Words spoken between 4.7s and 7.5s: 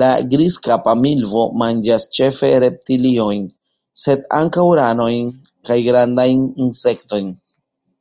ranojn kaj grandajn insektojn.